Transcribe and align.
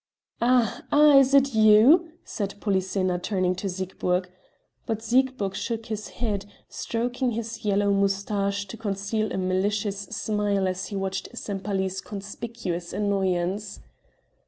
"Ah, 0.41 0.81
ah! 0.91 1.17
Is 1.19 1.35
it 1.35 1.53
you?" 1.53 2.09
said 2.23 2.55
Polyxena 2.59 3.19
turning 3.19 3.53
to 3.53 3.69
Siegburg. 3.69 4.31
But 4.87 5.03
Siegburg 5.03 5.53
shook 5.53 5.85
his 5.85 6.07
head, 6.07 6.47
stroking 6.67 7.33
his 7.33 7.63
yellow 7.65 7.93
moustache 7.93 8.65
to 8.69 8.77
conceal 8.77 9.31
a 9.31 9.37
malicious 9.37 9.99
smile 9.99 10.67
as 10.67 10.87
he 10.87 10.95
watched 10.95 11.37
Sempaly's 11.37 12.01
conspicuous 12.01 12.93
annoyance. 12.93 13.79